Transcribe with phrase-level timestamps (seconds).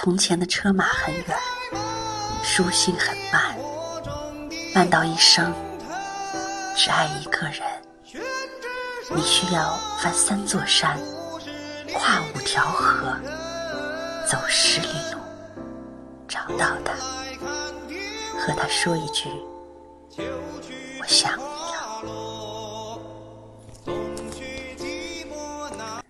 [0.00, 1.36] 从前的车马很远
[2.44, 3.58] 书信很慢
[4.72, 5.52] 慢到一生
[6.76, 7.62] 只爱一个人。
[9.12, 10.96] 你需要翻三座山
[11.92, 13.12] 跨五条河
[14.24, 15.18] 走十里路
[16.28, 16.94] 找到他
[18.38, 19.28] 和他说一句
[21.00, 21.57] 我想你。